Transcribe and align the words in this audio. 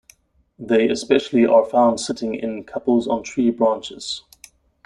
They 0.57 0.89
especially 0.89 1.45
are 1.45 1.63
found 1.63 1.99
sitting 1.99 2.33
in 2.33 2.63
couples 2.63 3.07
on 3.07 3.21
tree 3.21 3.51
branches. 3.51 4.23